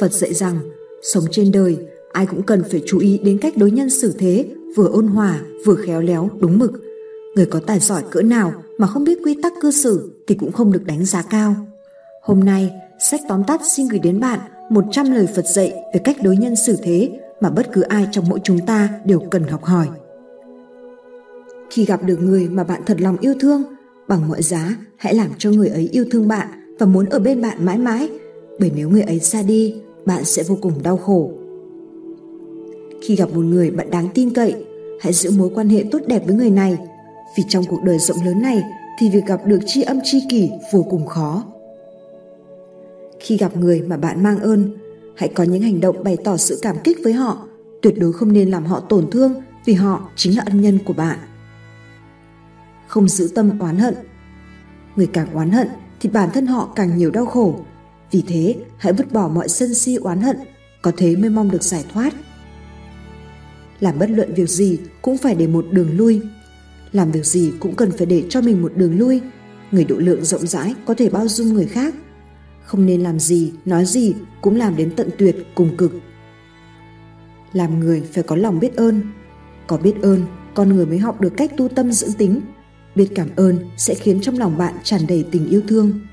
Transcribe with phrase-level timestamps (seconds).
[0.00, 0.58] Phật dạy rằng,
[1.02, 1.76] sống trên đời,
[2.12, 4.44] ai cũng cần phải chú ý đến cách đối nhân xử thế,
[4.76, 6.72] vừa ôn hòa, vừa khéo léo, đúng mực.
[7.34, 10.52] Người có tài giỏi cỡ nào mà không biết quy tắc cư xử thì cũng
[10.52, 11.56] không được đánh giá cao.
[12.22, 12.70] Hôm nay,
[13.10, 14.40] sách tóm tắt xin gửi đến bạn
[14.70, 17.10] 100 lời Phật dạy về cách đối nhân xử thế
[17.40, 19.86] mà bất cứ ai trong mỗi chúng ta đều cần học hỏi.
[21.70, 23.62] Khi gặp được người mà bạn thật lòng yêu thương,
[24.08, 27.42] bằng mọi giá hãy làm cho người ấy yêu thương bạn và muốn ở bên
[27.42, 28.08] bạn mãi mãi,
[28.58, 29.74] bởi nếu người ấy xa đi,
[30.06, 31.30] bạn sẽ vô cùng đau khổ.
[33.02, 34.64] Khi gặp một người bạn đáng tin cậy,
[35.00, 36.76] hãy giữ mối quan hệ tốt đẹp với người này,
[37.36, 38.62] vì trong cuộc đời rộng lớn này
[38.98, 41.44] thì việc gặp được tri âm tri kỷ vô cùng khó.
[43.20, 44.70] Khi gặp người mà bạn mang ơn,
[45.16, 47.46] hãy có những hành động bày tỏ sự cảm kích với họ,
[47.82, 49.34] tuyệt đối không nên làm họ tổn thương
[49.64, 51.18] vì họ chính là ân nhân của bạn.
[52.86, 53.94] Không giữ tâm oán hận.
[54.96, 55.68] Người càng oán hận
[56.00, 57.54] thì bản thân họ càng nhiều đau khổ.
[58.10, 60.36] Vì thế, hãy vứt bỏ mọi sân si oán hận,
[60.82, 62.14] có thế mới mong được giải thoát.
[63.80, 66.20] Làm bất luận việc gì cũng phải để một đường lui.
[66.92, 69.20] Làm việc gì cũng cần phải để cho mình một đường lui.
[69.70, 71.94] Người độ lượng rộng rãi có thể bao dung người khác.
[72.64, 75.92] Không nên làm gì, nói gì cũng làm đến tận tuyệt cùng cực.
[77.52, 79.00] Làm người phải có lòng biết ơn.
[79.66, 80.22] Có biết ơn,
[80.54, 82.40] con người mới học được cách tu tâm dưỡng tính.
[82.94, 86.05] Biết cảm ơn sẽ khiến trong lòng bạn tràn đầy tình yêu thương.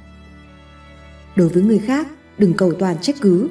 [1.35, 3.49] Đối với người khác, đừng cầu toàn trách cứ.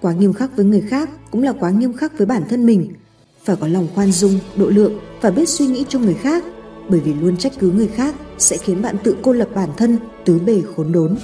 [0.00, 2.92] Quá nghiêm khắc với người khác cũng là quá nghiêm khắc với bản thân mình–
[3.46, 6.44] phải có lòng khoan dung, độ lượng và biết suy nghĩ cho người khác,
[6.88, 9.98] bởi vì luôn trách cứ người khác sẽ khiến bạn tự cô lập bản thân,
[10.24, 11.16] tứ bề khốn đốn.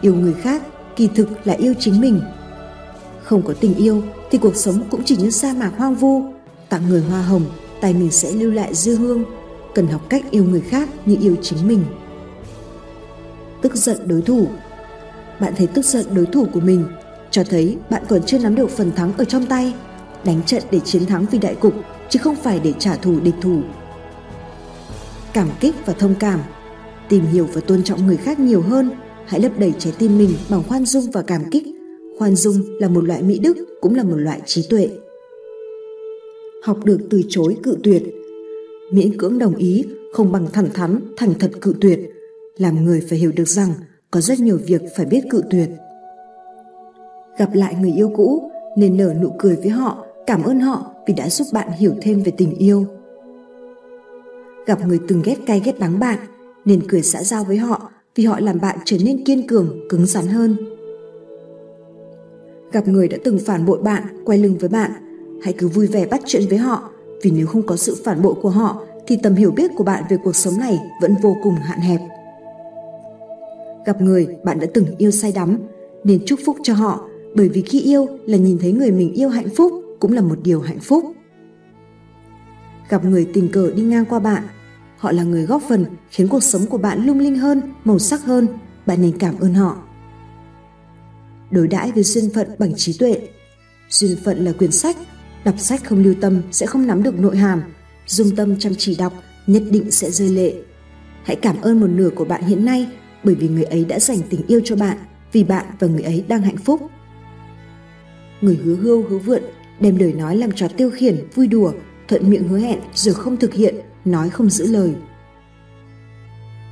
[0.00, 0.62] Yêu người khác
[0.96, 2.20] kỳ thực là yêu chính mình.
[3.22, 6.22] Không có tình yêu thì cuộc sống cũng chỉ như sa mạc hoang vu,
[6.68, 7.44] tặng người hoa hồng,
[7.80, 9.24] tay mình sẽ lưu lại dư hương,
[9.74, 11.84] cần học cách yêu người khác như yêu chính mình.
[13.62, 14.46] Tức giận đối thủ
[15.40, 16.84] Bạn thấy tức giận đối thủ của mình,
[17.30, 19.74] cho thấy bạn còn chưa nắm được phần thắng ở trong tay–
[20.24, 21.74] đánh trận để chiến thắng vì đại cục
[22.08, 23.60] chứ không phải để trả thù địch thủ.
[25.32, 26.40] Cảm kích và thông cảm,
[27.08, 28.90] tìm hiểu và tôn trọng người khác nhiều hơn,
[29.26, 31.64] hãy lấp đầy trái tim mình bằng khoan dung và cảm kích.
[32.18, 34.88] Khoan dung là một loại mỹ đức, cũng là một loại trí tuệ.
[36.62, 38.02] Học được từ chối cự tuyệt.
[38.92, 42.00] Miễn cưỡng đồng ý không bằng thẳng thắn, thành thật cự tuyệt.
[42.58, 43.68] Làm người phải hiểu được rằng
[44.10, 45.70] có rất nhiều việc phải biết cự tuyệt.
[47.38, 51.14] Gặp lại người yêu cũ nên nở nụ cười với họ, cảm ơn họ vì
[51.14, 52.86] đã giúp bạn hiểu thêm về tình yêu.
[54.66, 56.18] Gặp người từng ghét cay ghét đắng bạn
[56.64, 60.06] nên cười xã giao với họ vì họ làm bạn trở nên kiên cường, cứng
[60.06, 60.56] rắn hơn.
[62.72, 64.90] Gặp người đã từng phản bội bạn, quay lưng với bạn,
[65.42, 66.90] hãy cứ vui vẻ bắt chuyện với họ
[67.22, 70.04] vì nếu không có sự phản bội của họ thì tầm hiểu biết của bạn
[70.10, 72.00] về cuộc sống này vẫn vô cùng hạn hẹp
[73.88, 75.58] gặp người bạn đã từng yêu say đắm.
[76.04, 79.28] Nên chúc phúc cho họ, bởi vì khi yêu là nhìn thấy người mình yêu
[79.28, 81.04] hạnh phúc cũng là một điều hạnh phúc.
[82.88, 84.42] Gặp người tình cờ đi ngang qua bạn,
[84.96, 88.24] họ là người góp phần khiến cuộc sống của bạn lung linh hơn, màu sắc
[88.24, 88.46] hơn.
[88.86, 89.76] Bạn nên cảm ơn họ.
[91.50, 93.28] Đối đãi với duyên phận bằng trí tuệ.
[93.88, 94.96] Duyên phận là quyển sách,
[95.44, 97.62] đọc sách không lưu tâm sẽ không nắm được nội hàm.
[98.06, 99.12] Dung tâm chăm chỉ đọc,
[99.46, 100.54] nhất định sẽ rơi lệ.
[101.24, 102.86] Hãy cảm ơn một nửa của bạn hiện nay
[103.24, 104.98] bởi vì người ấy đã dành tình yêu cho bạn,
[105.32, 106.80] vì bạn và người ấy đang hạnh phúc.
[108.40, 109.42] Người hứa hưu, hứa vượn,
[109.80, 111.72] đem lời nói làm trò tiêu khiển, vui đùa,
[112.08, 113.74] thuận miệng hứa hẹn rồi không thực hiện,
[114.04, 114.94] nói không giữ lời.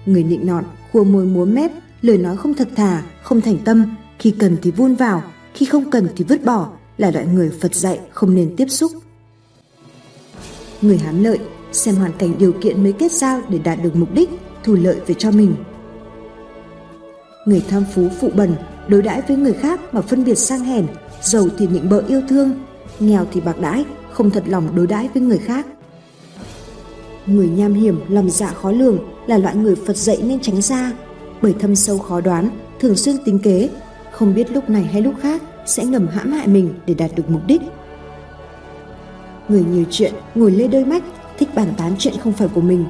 [0.06, 1.70] Người nịnh nọt, khua môi múa mép,
[2.02, 5.22] lời nói không thật thà, không thành tâm, khi cần thì vun vào,
[5.54, 8.92] khi không cần thì vứt bỏ, là loại người phật dạy không nên tiếp xúc.
[10.82, 11.38] Người hám lợi,
[11.72, 14.30] xem hoàn cảnh điều kiện mới kết giao để đạt được mục đích,
[14.64, 15.54] thu lợi về cho mình
[17.46, 18.54] người tham phú phụ bẩn
[18.88, 20.86] đối đãi với người khác mà phân biệt sang hèn
[21.22, 22.54] giàu thì nịnh bợ yêu thương,
[23.00, 25.66] nghèo thì bạc đãi, không thật lòng đối đãi với người khác.
[27.26, 30.92] Người nham hiểm, lòng dạ khó lường là loại người Phật dạy nên tránh ra,
[31.42, 32.50] bởi thâm sâu khó đoán,
[32.80, 33.70] thường xuyên tính kế,
[34.10, 37.30] không biết lúc này hay lúc khác sẽ ngầm hãm hại mình để đạt được
[37.30, 37.62] mục đích.
[39.48, 41.02] Người nhiều chuyện, ngồi lê đôi mắt,
[41.38, 42.84] thích bàn tán chuyện không phải của mình.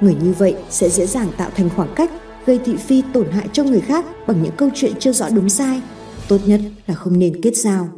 [0.00, 2.10] Người như vậy sẽ dễ dàng tạo thành khoảng cách,
[2.46, 5.48] gây thị phi tổn hại cho người khác bằng những câu chuyện chưa rõ đúng
[5.48, 5.80] sai,
[6.28, 7.88] tốt nhất là không nên kết giao.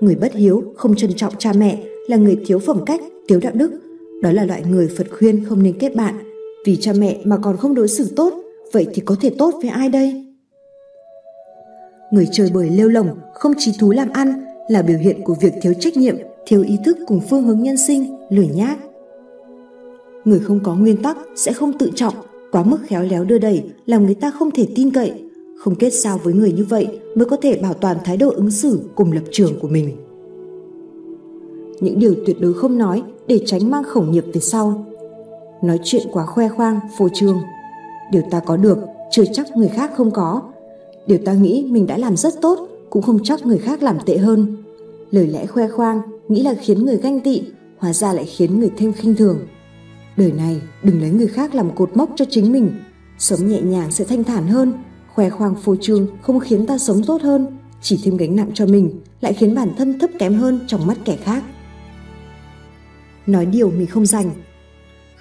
[0.00, 3.52] Người bất hiếu không trân trọng cha mẹ là người thiếu phẩm cách thiếu đạo
[3.54, 3.70] đức.
[4.22, 6.14] Đó là loại người phật khuyên không nên kết bạn.
[6.66, 8.34] Vì cha mẹ mà còn không đối xử tốt
[8.72, 10.26] vậy thì có thể tốt với ai đây?
[12.12, 15.52] Người chơi bời lêu lồng không trí thú làm ăn là biểu hiện của việc
[15.62, 16.16] thiếu trách nhiệm
[16.46, 18.78] thiếu ý thức cùng phương hướng nhân sinh lười nhác.
[20.24, 22.14] Người không có nguyên tắc sẽ không tự trọng
[22.54, 25.12] quá mức khéo léo đưa đẩy, làm người ta không thể tin cậy.
[25.58, 28.50] Không kết giao với người như vậy mới có thể bảo toàn thái độ ứng
[28.50, 29.96] xử cùng lập trường của mình.
[31.80, 34.86] Những điều tuyệt đối không nói để tránh mang khẩu nghiệp về sau.
[35.62, 37.38] Nói chuyện quá khoe khoang, phô trương.
[38.12, 38.78] Điều ta có được,
[39.10, 40.42] chưa chắc người khác không có.
[41.06, 44.16] Điều ta nghĩ mình đã làm rất tốt, cũng không chắc người khác làm tệ
[44.16, 44.56] hơn.
[45.10, 47.42] Lời lẽ khoe khoang, nghĩ là khiến người ganh tị,
[47.78, 49.38] hóa ra lại khiến người thêm khinh thường
[50.16, 52.72] đời này, đừng lấy người khác làm cột mốc cho chính mình.
[53.18, 54.72] Sống nhẹ nhàng sẽ thanh thản hơn,
[55.14, 57.58] khoe khoang phô trương không khiến ta sống tốt hơn.
[57.82, 60.96] Chỉ thêm gánh nặng cho mình lại khiến bản thân thấp kém hơn trong mắt
[61.04, 61.44] kẻ khác.
[63.26, 64.30] Nói điều mình không dành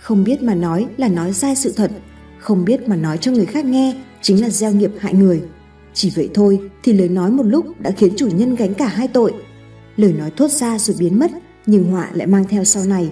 [0.04, 1.92] không biết mà nói là nói sai sự thật.
[2.40, 5.42] Không biết mà nói cho người khác nghe chính là gieo nghiệp hại người.
[5.94, 9.08] Chỉ vậy thôi thì lời nói một lúc đã khiến chủ nhân gánh cả hai
[9.08, 9.34] tội.
[9.98, 11.32] Lời nói thốt ra rồi biến mất,
[11.66, 13.12] nhưng họa lại mang theo sau này.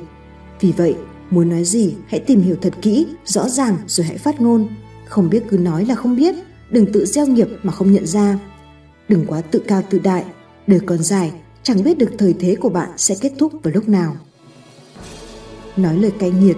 [0.60, 0.96] Vì vậy
[1.32, 4.68] muốn nói gì, hãy tìm hiểu thật kỹ, rõ ràng rồi hãy phát ngôn.
[5.06, 6.36] Không biết cứ nói là không biết,
[6.70, 8.40] đừng tự gieo nghiệp mà không nhận ra.
[9.08, 10.26] Đừng quá tự cao tự đại,
[10.68, 11.32] đời còn dài,
[11.64, 14.16] chẳng biết được thời thế của bạn sẽ kết thúc vào lúc nào.
[15.78, 16.58] Nói lời cay nghiệt,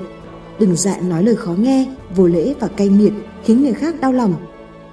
[0.59, 1.85] đừng dại nói lời khó nghe,
[2.15, 4.35] vô lễ và cay nghiệt khiến người khác đau lòng.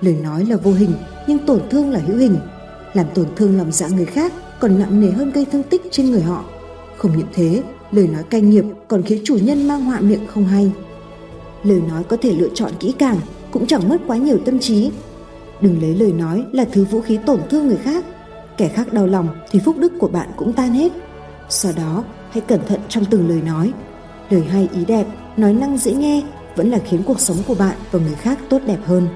[0.01, 0.93] Lời nói là vô hình,
[1.27, 2.37] nhưng tổn thương là hữu hình.
[2.95, 6.11] Làm tổn thương lòng dạ người khác còn nặng nề hơn gây thương tích trên
[6.11, 6.45] người họ.
[6.97, 7.63] Không những thế
[7.93, 10.71] lời nói cay nghiệp còn khiến chủ nhân mang họa miệng không hay.
[11.63, 13.17] Lời nói có thể lựa chọn kỹ càng
[13.51, 14.91] cũng chẳng mất quá nhiều tâm trí.
[15.61, 18.05] Đừng lấy lời nói là thứ vũ khí tổn thương người khác.
[18.57, 20.93] Kẻ khác đau lòng thì phúc đức của bạn cũng tan hết.
[21.49, 23.73] Sau đó, hãy cẩn thận trong từng lời nói.
[24.31, 25.07] Lời hay, ý đẹp,
[25.37, 26.23] nói năng dễ nghe
[26.57, 29.09] vẫn là khiến cuộc sống của bạn và người khác tốt đẹp hơn.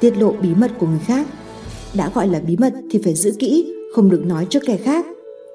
[0.00, 1.26] Tiết lộ bí mật của người khác.
[1.94, 5.06] Đã gọi là bí mật thì phải giữ kỹ, không được nói cho kẻ khác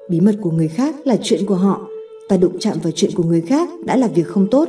[0.08, 1.80] bí mật của người khác là chuyện của họ.
[2.28, 4.68] Ta đụng chạm vào chuyện của người khác đã là việc không tốt.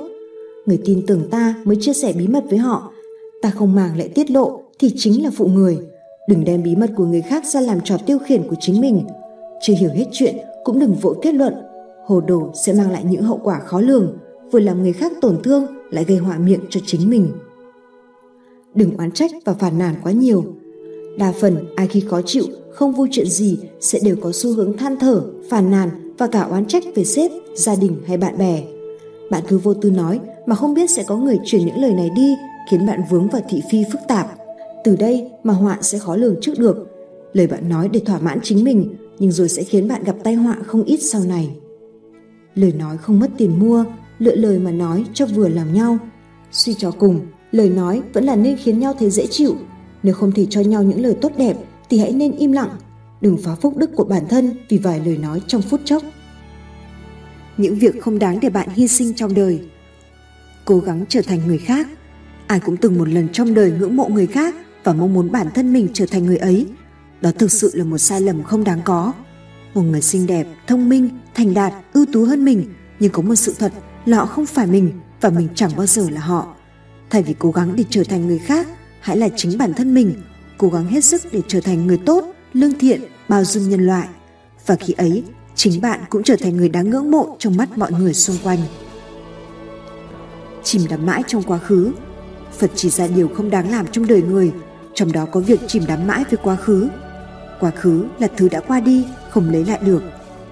[0.66, 2.92] Người tin tưởng ta mới chia sẻ bí mật với họ.
[3.42, 5.78] Ta không màng lại tiết lộ thì chính là phụ người.
[6.30, 9.04] Đừng đem bí mật của người khác ra làm trò tiêu khiển của chính mình.
[9.62, 11.54] Chưa hiểu hết chuyện cũng đừng vội kết luận.
[12.06, 14.18] Hồ đồ sẽ mang lại những hậu quả khó lường,
[14.52, 17.28] vừa làm người khác tổn thương lại gây họa miệng cho chính mình.
[18.76, 20.44] Đừng oán trách và phàn nàn quá nhiều
[21.18, 24.78] đa phần, ai khi khó chịu, không vui chuyện gì sẽ đều có xu hướng
[24.78, 28.64] than thở, phàn nàn và cả oán trách về sếp, gia đình hay bạn bè.
[29.32, 32.10] Bạn cứ vô tư nói mà không biết sẽ có người truyền những lời này
[32.16, 32.36] đi,
[32.72, 34.36] khiến bạn vướng vào thị phi phức tạp.
[34.84, 36.88] Từ đây mà họa sẽ khó lường trước được.
[37.34, 40.34] Lời bạn nói để thỏa mãn chính mình, nhưng rồi sẽ khiến bạn gặp tai
[40.34, 41.50] họa không ít sau này.
[42.56, 43.86] Lời nói không mất tiền mua,
[44.20, 45.98] lựa lời mà nói cho vừa làm nhau.
[46.52, 47.20] Suy cho cùng,
[47.52, 49.56] lời nói vẫn là nên khiến nhau thấy dễ chịu
[50.04, 51.58] nếu không thể cho nhau những lời tốt đẹp,
[51.90, 52.70] thì hãy nên im lặng.
[53.22, 56.04] Đừng phá phúc đức của bản thân vì vài lời nói trong phút chốc.
[57.58, 59.62] Những việc không đáng để bạn hy sinh trong đời.
[60.66, 61.88] Cố gắng trở thành người khác.
[62.48, 65.48] Ai cũng từng một lần trong đời ngưỡng mộ người khác và mong muốn bản
[65.56, 66.68] thân mình trở thành người ấy.
[67.22, 69.14] Đó thực sự là một sai lầm không đáng có.
[69.74, 73.36] Một người xinh đẹp, thông minh, thành đạt, ưu tú hơn mình, nhưng có một
[73.36, 73.74] sự thật
[74.06, 74.92] là họ không phải mình
[75.22, 76.56] và mình chẳng bao giờ là họ.
[77.10, 78.68] Thay vì cố gắng để trở thành người khác
[79.04, 80.14] hãy là chính bản thân mình,
[80.58, 82.24] cố gắng hết sức để trở thành người tốt,
[82.54, 84.08] lương thiện, bao dung nhân loại.
[84.66, 85.24] Và khi ấy,
[85.56, 88.60] chính bạn cũng trở thành người đáng ngưỡng mộ trong mắt mọi người xung quanh.
[90.64, 91.92] Chìm đắm mãi trong quá khứ.
[92.58, 94.52] Phật chỉ ra điều không đáng làm trong đời người,
[94.94, 96.90] trong đó có việc chìm đắm mãi với quá khứ.
[97.60, 100.04] Quá khứ là thứ đã qua đi, không lấy lại được.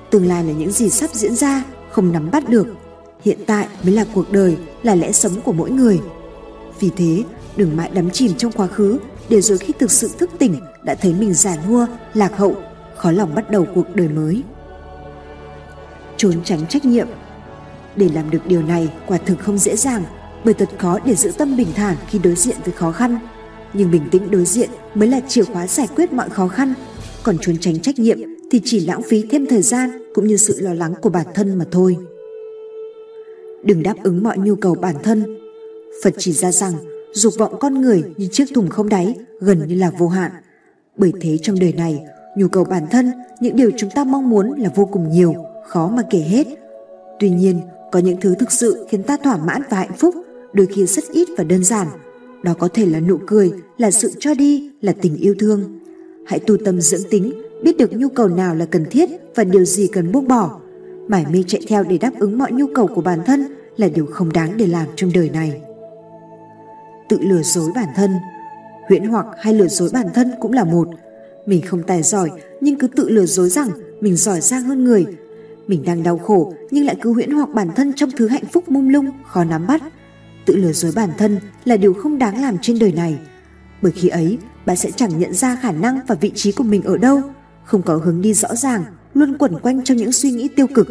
[0.09, 2.67] Tương lai là những gì sắp diễn ra, không nắm bắt được.
[3.23, 5.99] Hiện tại mới là cuộc đời, là lẽ sống của mỗi người.
[6.79, 7.23] Vì thế
[7.57, 10.95] đừng mãi đắm chìm trong quá khứ, để rồi khi thực sự thức tỉnh đã
[10.95, 12.55] thấy mình già nua, lạc hậu,
[12.95, 14.43] khó lòng bắt đầu cuộc đời mới.
[16.17, 17.07] Trốn tránh trách nhiệm.
[17.95, 20.03] Để làm được điều này, quả thực không dễ dàng,
[20.43, 23.17] bởi thật khó để giữ tâm bình thản khi đối diện với khó khăn.
[23.73, 26.73] Nhưng bình tĩnh đối diện mới là chìa khóa giải quyết mọi khó khăn.
[27.23, 28.19] Còn trốn tránh trách nhiệm
[28.51, 31.57] thì chỉ lãng phí thêm thời gian cũng như sự lo lắng của bản thân
[31.57, 31.97] mà thôi.
[33.63, 35.39] Đừng đáp ứng mọi nhu cầu bản thân.
[36.03, 36.73] Phật chỉ ra rằng
[37.13, 40.31] dục vọng con người như chiếc thùng không đáy gần như là vô hạn.
[40.97, 42.03] Bởi thế trong đời này,
[42.37, 45.35] nhu cầu bản thân, những điều chúng ta mong muốn là vô cùng nhiều,
[45.67, 46.47] khó mà kể hết.
[47.19, 47.59] Tuy nhiên,
[47.91, 50.15] có những thứ thực sự khiến ta thỏa mãn và hạnh phúc,
[50.53, 51.87] đôi khi rất ít và đơn giản.
[52.43, 55.79] Đó có thể là nụ cười, là sự cho đi, là tình yêu thương.
[56.25, 57.31] Hãy tu tâm dưỡng tính,
[57.63, 60.59] biết được nhu cầu nào là cần thiết và điều gì cần buông bỏ.
[61.07, 63.45] Mải mê chạy theo để đáp ứng mọi nhu cầu của bản thân
[63.77, 65.61] là điều không đáng để làm trong đời này
[67.11, 68.11] tự lừa dối bản thân.
[68.87, 70.87] Huyễn hoặc hay lừa dối bản thân cũng là một.
[71.45, 72.29] Mình không tài giỏi
[72.61, 73.69] nhưng cứ tự lừa dối rằng
[74.01, 75.05] mình giỏi giang hơn người.
[75.67, 78.69] Mình đang đau khổ nhưng lại cứ huyễn hoặc bản thân trong thứ hạnh phúc
[78.69, 79.81] mông lung khó nắm bắt.
[80.45, 83.17] Tự lừa dối bản thân là điều không đáng làm trên đời này.
[83.81, 86.83] Bởi khi ấy bạn sẽ chẳng nhận ra khả năng và vị trí của mình
[86.83, 87.21] ở đâu,
[87.63, 90.87] không có hướng đi rõ ràng, luôn quẩn quanh trong những suy nghĩ tiêu cực.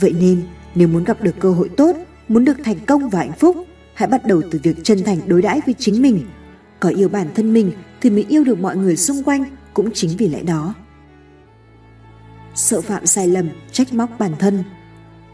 [0.00, 0.42] Vậy nên,
[0.74, 1.96] nếu muốn gặp được cơ hội tốt,
[2.28, 3.56] muốn được thành công và hạnh phúc,
[3.94, 6.20] hãy bắt đầu từ việc chân thành đối đãi với chính mình.
[6.80, 9.44] Có yêu bản thân mình thì mới yêu được mọi người xung quanh,
[9.74, 10.74] cũng chính vì lẽ đó.
[12.54, 14.64] Sợ phạm sai lầm, trách móc bản thân.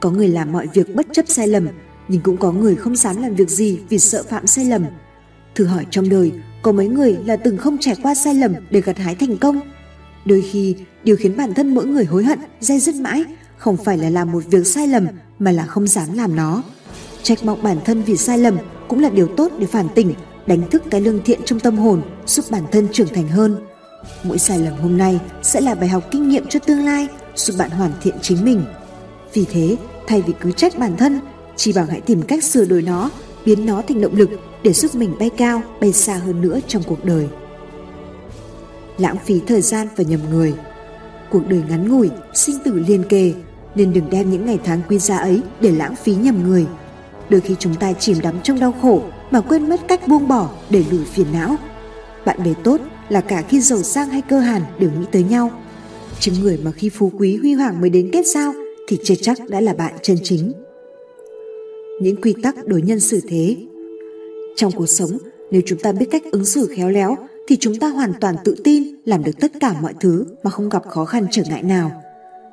[0.01, 1.69] Có người làm mọi việc bất chấp sai lầm,
[2.09, 4.85] nhưng cũng có người không dám làm việc gì vì sợ phạm sai lầm.
[5.55, 8.81] Thử hỏi trong đời, có mấy người là từng không trải qua sai lầm để
[8.81, 9.61] gặt hái thành công?
[10.25, 13.25] Đôi khi, điều khiến bản thân mỗi người hối hận, dây dứt mãi
[13.57, 15.07] không phải là làm một việc sai lầm
[15.39, 16.63] mà là không dám làm nó.
[17.23, 18.57] Trách móc bản thân vì sai lầm
[18.89, 20.15] cũng là điều tốt để phản tỉnh,
[20.47, 23.57] đánh thức cái lương thiện trong tâm hồn, giúp bản thân trưởng thành hơn.
[24.23, 27.55] Mỗi sai lầm hôm nay sẽ là bài học kinh nghiệm cho tương lai, giúp
[27.59, 28.65] bạn hoàn thiện chính mình.
[29.35, 31.21] Vì thế, thay vì cứ trách bản thân,
[31.57, 33.11] chỉ bằng hãy tìm cách sửa đổi nó,
[33.45, 34.31] biến nó thành động lực
[34.63, 37.29] để giúp mình bay cao, bay xa hơn nữa trong cuộc đời.
[38.99, 40.55] Lãng phí thời gian và nhầm người
[41.31, 43.35] Cuộc đời ngắn ngủi, sinh tử liên kề,
[43.75, 46.67] nên đừng đem những ngày tháng quý giá ấy để lãng phí nhầm người.
[47.31, 50.51] Đôi khi chúng ta chìm đắm trong đau khổ mà quên mất cách buông bỏ
[50.71, 51.57] để lùi phiền não.
[52.25, 55.51] Bạn bè tốt là cả khi giàu sang hay cơ hàn đều nghĩ tới nhau.
[56.21, 58.53] Chứ người mà khi phú quý huy hoàng mới đến kết giao
[58.89, 60.53] thì chưa chắc đã là bạn chân chính.
[62.01, 63.57] Những quy tắc đối nhân xử thế
[64.57, 65.11] Trong cuộc sống,
[65.51, 67.17] nếu chúng ta biết cách ứng xử khéo léo
[67.49, 70.69] thì chúng ta hoàn toàn tự tin làm được tất cả mọi thứ mà không
[70.69, 72.03] gặp khó khăn trở ngại nào.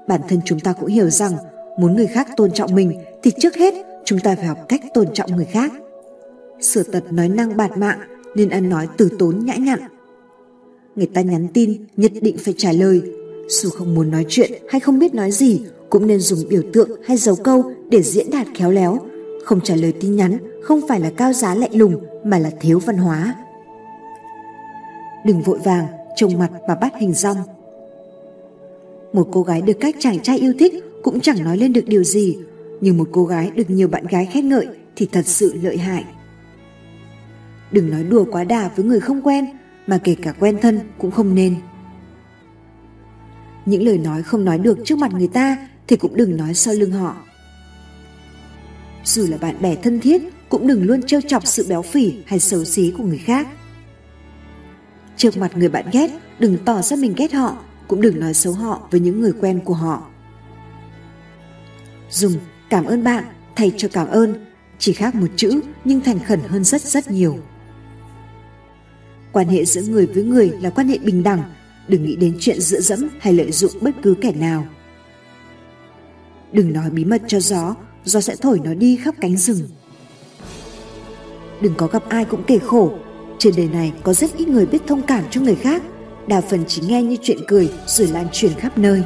[0.08, 1.34] Bản thân chúng ta cũng hiểu rằng
[1.79, 3.74] muốn người khác tôn trọng mình thì trước hết
[4.05, 5.71] chúng ta phải học cách tôn trọng người khác.
[6.62, 8.00] Sửa tật nói năng bạt mạng
[8.35, 9.79] nên ăn nói từ tốn nhã nhặn.
[10.95, 13.01] Người ta nhắn tin nhất định phải trả lời,
[13.47, 16.89] dù không muốn nói chuyện hay không biết nói gì cũng nên dùng biểu tượng
[17.05, 19.00] hay dấu câu để diễn đạt khéo léo.
[19.45, 22.79] Không trả lời tin nhắn không phải là cao giá lạnh lùng mà là thiếu
[22.79, 23.35] văn hóa.
[25.25, 25.85] Đừng vội vàng,
[26.15, 27.38] trông mặt mà bắt hình rong.
[29.13, 32.03] Một cô gái được các chàng trai yêu thích cũng chẳng nói lên được điều
[32.03, 32.38] gì,
[32.82, 36.05] nhưng một cô gái được nhiều bạn gái khen ngợi thì thật sự lợi hại.
[37.72, 39.46] Đừng nói đùa quá đà với người không quen,
[39.88, 41.55] mà kể cả quen thân cũng không nên.
[43.65, 46.74] Những lời nói không nói được trước mặt người ta thì cũng đừng nói sau
[46.74, 47.15] lưng họ.
[49.03, 52.39] Dù là bạn bè thân thiết, cũng đừng luôn trêu chọc sự béo phì hay
[52.39, 53.48] xấu xí của người khác.
[55.17, 58.53] Trước mặt người bạn ghét, đừng tỏ ra mình ghét họ, cũng đừng nói xấu
[58.53, 60.03] họ với những người quen của họ.
[62.10, 62.34] Dùng
[62.69, 63.24] cảm ơn bạn
[63.55, 64.45] thay cho cảm ơn,
[64.79, 67.38] chỉ khác một chữ nhưng thành khẩn hơn rất rất nhiều.
[69.31, 71.43] Quan hệ giữa người với người là quan hệ bình đẳng,
[71.88, 74.67] đừng nghĩ đến chuyện dựa dẫm hay lợi dụng bất cứ kẻ nào.
[76.51, 79.62] Đừng nói bí mật cho gió, gió sẽ thổi nó đi khắp cánh rừng.
[81.62, 82.91] Đừng có gặp ai cũng kể khổ,
[83.39, 85.84] trên đời này có rất ít người biết thông cảm cho người khác,
[86.27, 89.03] đa phần chỉ nghe như chuyện cười rồi lan truyền khắp nơi.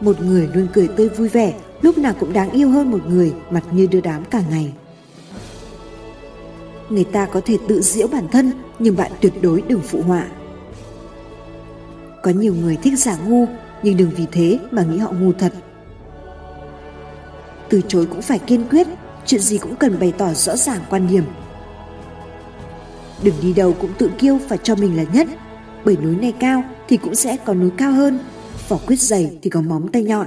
[0.00, 3.32] Một người luôn cười tươi vui vẻ, lúc nào cũng đáng yêu hơn một người
[3.50, 4.72] mặt như đưa đám cả ngày.
[6.88, 10.26] Người ta có thể tự giễu bản thân nhưng bạn tuyệt đối đừng phụ họa.
[12.22, 13.46] Có nhiều người thích giả ngu
[13.82, 15.52] nhưng đừng vì thế mà nghĩ họ ngu thật.
[17.68, 18.86] Từ chối cũng phải kiên quyết,
[19.26, 21.24] chuyện gì cũng cần bày tỏ rõ ràng quan điểm
[23.22, 25.28] Đừng đi đâu cũng tự kiêu phải cho mình là nhất,
[25.84, 28.18] bởi núi này cao thì cũng sẽ có núi cao hơn,
[28.68, 30.26] vỏ quyết dày thì có móng tay nhọn.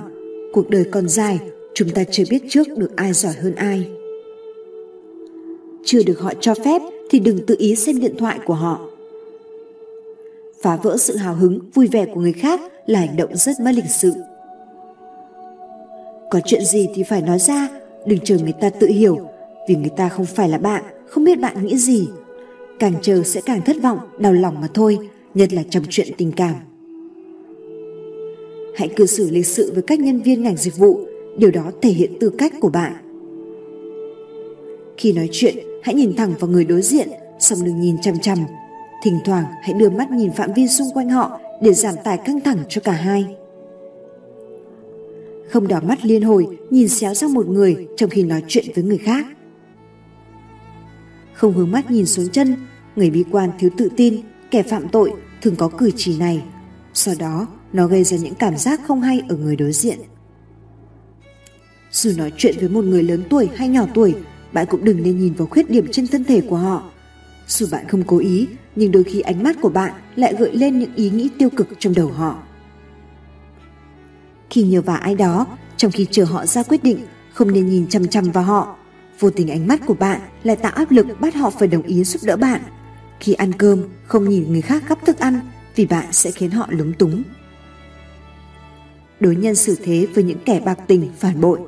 [0.53, 1.39] Cuộc đời còn dài,
[1.73, 3.87] chúng ta chưa biết trước được ai giỏi hơn ai.
[5.85, 8.81] Chưa được họ cho phép thì đừng tự ý xem điện thoại của họ.
[10.61, 13.71] Phá vỡ sự hào hứng, vui vẻ của người khác là hành động rất mất
[13.71, 14.13] lịch sự.
[16.31, 17.69] Có chuyện gì thì phải nói ra,
[18.05, 19.29] đừng chờ người ta tự hiểu,
[19.69, 22.07] vì người ta không phải là bạn, không biết bạn nghĩ gì,
[22.79, 24.97] càng chờ sẽ càng thất vọng, đau lòng mà thôi,
[25.33, 26.55] nhất là trong chuyện tình cảm.
[28.77, 30.99] Hãy cư xử lịch sự với các nhân viên ngành dịch vụ,
[31.37, 32.93] điều đó thể hiện tư cách của bạn.
[34.97, 38.37] Khi nói chuyện, hãy nhìn thẳng vào người đối diện, xong đừng nhìn chằm chằm.
[39.03, 42.41] Thỉnh thoảng hãy đưa mắt nhìn phạm vi xung quanh họ để giảm tải căng
[42.41, 43.25] thẳng cho cả hai.
[45.49, 48.83] Không đỏ mắt liên hồi nhìn xéo sang một người trong khi nói chuyện với
[48.83, 49.25] người khác
[51.37, 52.55] không hướng mắt nhìn xuống chân,
[52.95, 56.43] người bi quan thiếu tự tin, kẻ phạm tội thường có cử chỉ này.
[56.93, 59.99] Sau đó, nó gây ra những cảm giác không hay ở người đối diện.
[61.91, 64.15] Dù nói chuyện với một người lớn tuổi hay nhỏ tuổi,
[64.53, 66.83] bạn cũng đừng nên nhìn vào khuyết điểm trên thân thể của họ.
[67.47, 70.79] Dù bạn không cố ý, nhưng đôi khi ánh mắt của bạn lại gợi lên
[70.79, 72.43] những ý nghĩ tiêu cực trong đầu họ.
[74.49, 75.45] Khi nhờ vào ai đó,
[75.77, 76.99] trong khi chờ họ ra quyết định,
[77.33, 78.77] không nên nhìn chăm chăm vào họ
[79.19, 82.03] Vô tình ánh mắt của bạn lại tạo áp lực bắt họ phải đồng ý
[82.03, 82.61] giúp đỡ bạn.
[83.19, 85.39] Khi ăn cơm, không nhìn người khác gắp thức ăn
[85.75, 87.23] vì bạn sẽ khiến họ lúng túng.
[89.19, 91.59] Đối nhân xử thế với những kẻ bạc tình, phản bội.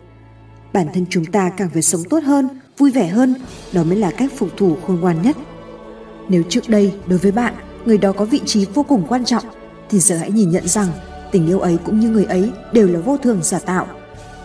[0.74, 3.36] Bản thân chúng ta càng phải sống tốt hơn, vui vẻ hơn,
[3.72, 5.38] đó mới là cách phục thủ khôn ngoan nhất.
[6.30, 7.54] Nếu trước đây đối với bạn,
[7.86, 9.44] người đó có vị trí vô cùng quan trọng,
[9.90, 10.88] thì giờ hãy nhìn nhận rằng
[11.32, 13.88] tình yêu ấy cũng như người ấy đều là vô thường giả tạo.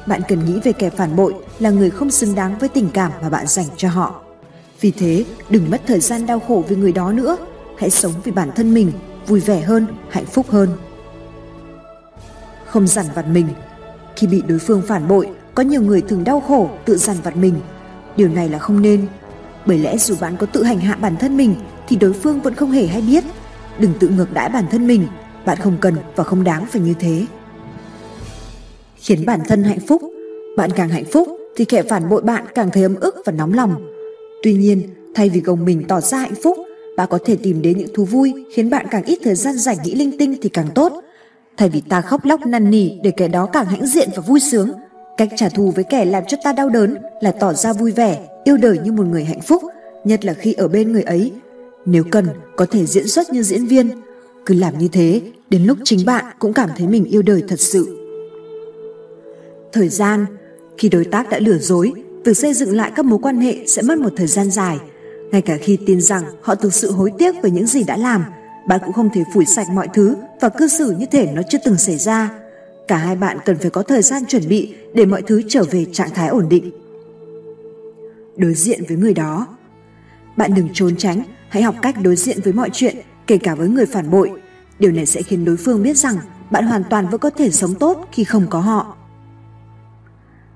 [0.07, 3.13] Bạn cần nghĩ về kẻ phản bội là người không xứng đáng với tình cảm
[3.23, 4.21] mà bạn dành cho họ.
[4.81, 7.37] Vì thế, đừng mất thời gian đau khổ vì người đó nữa.
[7.79, 8.93] Hãy sống vì bản thân mình,
[9.27, 10.69] vui vẻ hơn, hạnh phúc hơn.
[12.75, 13.47] Không dằn vặt mình.
[14.17, 17.37] Khi bị đối phương phản bội, có nhiều người thường đau khổ tự dằn vặt
[17.37, 17.55] mình.
[18.17, 19.07] Điều này là không nên.
[19.67, 21.55] Bởi lẽ dù bạn có tự hành hạ bản thân mình
[21.89, 23.25] thì đối phương vẫn không hề hay biết.
[23.79, 25.07] Đừng tự ngược đãi bản thân mình,
[25.47, 27.27] bạn không cần và không đáng phải như thế.
[28.97, 30.03] Khiến bản thân hạnh phúc,
[30.57, 33.55] bạn càng hạnh phúc thì kẻ phản bội bạn càng thấy ấm ức và nóng
[33.55, 33.87] lòng
[34.43, 34.83] Tuy nhiên,
[35.15, 36.59] thay vì gồng mình tỏ ra hạnh phúc,
[36.97, 39.77] bạn có thể tìm đến những thú vui khiến bạn càng ít thời gian rảnh
[39.85, 41.04] nghĩ linh tinh thì càng tốt.
[41.57, 44.41] Thay vì ta khóc lóc năn nỉ để kẻ đó càng hãnh diện và vui
[44.41, 44.73] sướng,
[45.17, 48.29] cách trả thù với kẻ làm cho ta đau đớn là tỏ ra vui vẻ,
[48.45, 49.63] yêu đời như một người hạnh phúc,
[50.05, 51.33] nhất là khi ở bên người ấy.
[51.87, 53.91] Nếu cần, có thể diễn xuất như diễn viên.
[54.47, 55.21] Cứ làm như thế,
[55.51, 57.99] đến lúc chính bạn cũng cảm thấy mình yêu đời thật sự.
[59.73, 60.27] Thời gian,
[60.79, 61.93] khi đối tác đã lừa dối
[62.25, 64.79] việc xây dựng lại các mối quan hệ sẽ mất một thời gian dài.
[65.33, 68.25] Ngay cả khi tin rằng họ thực sự hối tiếc về những gì đã làm,
[68.67, 71.59] bạn cũng không thể phủi sạch mọi thứ và cư xử như thể nó chưa
[71.65, 72.31] từng xảy ra.
[72.89, 75.85] Cả hai bạn cần phải có thời gian chuẩn bị để mọi thứ trở về
[75.93, 76.71] trạng thái ổn định.
[78.37, 79.47] Đối diện với người đó
[80.37, 83.69] Bạn đừng trốn tránh, hãy học cách đối diện với mọi chuyện, kể cả với
[83.69, 84.31] người phản bội.
[84.79, 86.17] Điều này sẽ khiến đối phương biết rằng
[86.51, 88.97] bạn hoàn toàn vẫn có thể sống tốt khi không có họ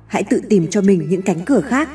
[0.09, 1.89] hãy tự tìm cho mình những cánh cửa khác.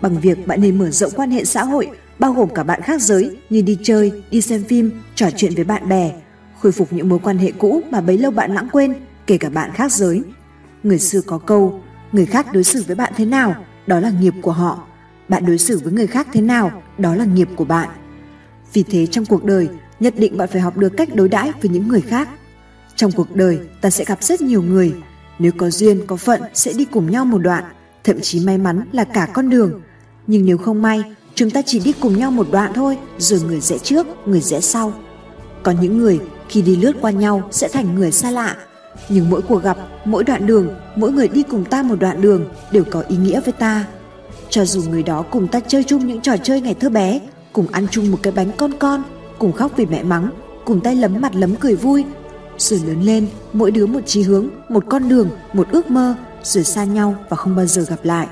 [0.00, 3.02] Bằng việc bạn nên mở rộng quan hệ xã hội, bao gồm cả bạn khác
[3.02, 6.12] giới như đi chơi, đi xem phim, trò chuyện với bạn bè,
[6.60, 8.94] khôi phục những mối quan hệ cũ mà bấy lâu bạn lãng quên,
[9.26, 10.22] kể cả bạn khác giới.
[10.82, 11.80] Người xưa có câu,
[12.12, 13.54] người khác đối xử với bạn thế nào,
[13.86, 14.86] đó là nghiệp của họ.
[15.28, 17.88] Bạn đối xử với người khác thế nào, đó là nghiệp của bạn.
[18.72, 19.68] Vì thế trong cuộc đời,
[20.00, 22.28] nhất định bạn phải học được cách đối đãi với những người khác.
[22.96, 24.94] Trong cuộc đời, ta sẽ gặp rất nhiều người,
[25.38, 27.64] nếu có duyên, có phận sẽ đi cùng nhau một đoạn,
[28.04, 29.80] thậm chí may mắn là cả con đường.
[30.26, 31.02] Nhưng nếu không may,
[31.40, 34.60] chúng ta chỉ đi cùng nhau một đoạn thôi, rồi người rẽ trước, người rẽ
[34.60, 34.92] sau.
[35.62, 38.56] Có những người khi đi lướt qua nhau sẽ thành người xa lạ,
[39.08, 42.48] nhưng mỗi cuộc gặp, mỗi đoạn đường, mỗi người đi cùng ta một đoạn đường
[42.72, 43.84] đều có ý nghĩa với ta.
[44.50, 47.20] Cho dù người đó cùng ta chơi chung những trò chơi ngày thơ bé,
[47.52, 49.02] cùng ăn chung một cái bánh con con,
[49.38, 50.30] cùng khóc vì mẹ mắng,
[50.64, 52.04] cùng tay lấm mặt lấm cười vui
[52.58, 56.64] rồi lớn lên mỗi đứa một chí hướng một con đường một ước mơ rồi
[56.64, 58.26] xa nhau và không bao giờ gặp lại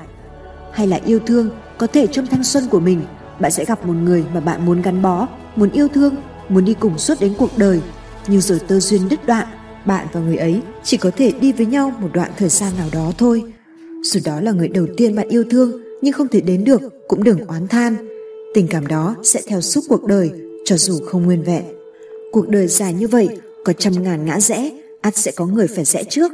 [0.71, 3.01] hay là yêu thương có thể trong thanh xuân của mình
[3.39, 6.15] bạn sẽ gặp một người mà bạn muốn gắn bó muốn yêu thương
[6.49, 7.81] muốn đi cùng suốt đến cuộc đời.
[8.27, 9.47] Nhưng rồi tơ duyên đứt đoạn
[9.85, 12.87] bạn và người ấy chỉ có thể đi với nhau một đoạn thời gian nào
[12.93, 13.43] đó thôi.
[14.03, 17.23] Dù đó là người đầu tiên bạn yêu thương nhưng không thể đến được cũng
[17.23, 17.95] đừng oán than.
[18.53, 20.31] Tình cảm đó sẽ theo suốt cuộc đời
[20.65, 21.63] cho dù không nguyên vẹn.
[22.31, 23.29] Cuộc đời dài như vậy
[23.65, 26.31] có trăm ngàn ngã rẽ, ắt sẽ có người phải rẽ trước.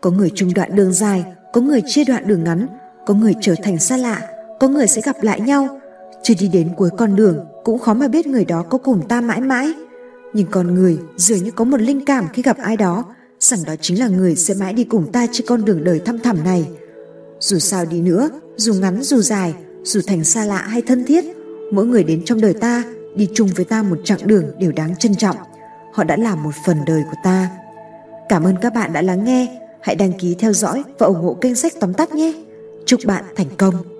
[0.00, 2.66] Có người trung đoạn đường dài, có người chia đoạn đường ngắn,
[3.06, 5.80] có người trở thành xa lạ, có người sẽ gặp lại nhau.
[6.22, 9.20] Chưa đi đến cuối con đường, cũng khó mà biết người đó có cùng ta
[9.20, 9.72] mãi mãi.
[10.32, 13.04] Nhưng con người dường như có một linh cảm khi gặp ai đó,
[13.40, 16.18] rằng đó chính là người sẽ mãi đi cùng ta trên con đường đời thăm
[16.18, 16.68] thẳm này.
[17.40, 21.24] Dù sao đi nữa, dù ngắn dù dài, dù thành xa lạ hay thân thiết,
[21.72, 22.84] mỗi người đến trong đời ta,
[23.16, 25.36] đi chung với ta một chặng đường đều đáng trân trọng
[25.98, 27.50] họ đã là một phần đời của ta.
[28.28, 29.60] Cảm ơn các bạn đã lắng nghe.
[29.82, 32.32] Hãy đăng ký theo dõi và ủng hộ kênh sách tóm tắt nhé.
[32.86, 33.97] Chúc bạn thành công.